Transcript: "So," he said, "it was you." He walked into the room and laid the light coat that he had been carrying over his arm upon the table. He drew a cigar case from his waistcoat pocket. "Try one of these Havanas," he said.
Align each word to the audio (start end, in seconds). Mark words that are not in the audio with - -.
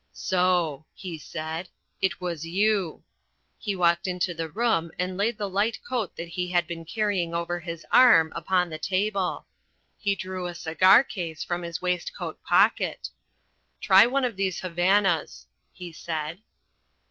"So," 0.13 0.83
he 0.95 1.19
said, 1.19 1.69
"it 2.01 2.19
was 2.19 2.43
you." 2.43 3.03
He 3.59 3.75
walked 3.75 4.07
into 4.07 4.33
the 4.33 4.49
room 4.49 4.89
and 4.97 5.15
laid 5.15 5.37
the 5.37 5.47
light 5.47 5.77
coat 5.87 6.15
that 6.15 6.29
he 6.29 6.49
had 6.49 6.65
been 6.65 6.85
carrying 6.85 7.35
over 7.35 7.59
his 7.59 7.85
arm 7.91 8.33
upon 8.35 8.71
the 8.71 8.79
table. 8.79 9.45
He 9.99 10.15
drew 10.15 10.47
a 10.47 10.55
cigar 10.55 11.03
case 11.03 11.43
from 11.43 11.61
his 11.61 11.83
waistcoat 11.83 12.41
pocket. 12.43 13.11
"Try 13.79 14.07
one 14.07 14.25
of 14.25 14.37
these 14.37 14.61
Havanas," 14.61 15.45
he 15.71 15.91
said. 15.93 16.39